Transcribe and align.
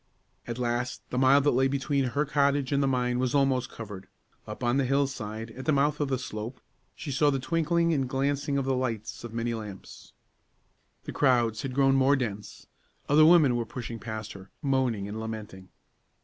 At 0.47 0.57
last, 0.57 1.03
the 1.11 1.17
mile 1.19 1.41
that 1.41 1.51
lay 1.51 1.67
between 1.67 2.05
her 2.05 2.25
cottage 2.25 2.71
and 2.71 2.81
the 2.81 2.87
mine 2.87 3.19
was 3.19 3.35
almost 3.35 3.69
covered. 3.69 4.07
Up 4.47 4.63
on 4.63 4.77
the 4.77 4.83
hillside, 4.85 5.51
at 5.51 5.65
the 5.65 5.71
mouth 5.71 5.99
of 5.99 6.07
the 6.07 6.17
slope, 6.17 6.59
she 6.95 7.11
saw 7.11 7.29
the 7.29 7.37
twinkling 7.37 7.93
and 7.93 8.09
glancing 8.09 8.57
of 8.57 8.65
the 8.65 8.73
lights 8.73 9.23
of 9.23 9.31
many 9.31 9.53
lamps. 9.53 10.13
The 11.03 11.11
crowds 11.11 11.61
had 11.61 11.75
grown 11.75 11.93
more 11.93 12.15
dense. 12.15 12.65
Other 13.07 13.27
women 13.27 13.55
were 13.55 13.63
pushing 13.63 13.99
past 13.99 14.33
her, 14.33 14.49
moaning 14.63 15.07
and 15.07 15.19
lamenting. 15.19 15.69